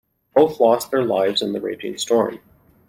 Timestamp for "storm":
1.99-2.39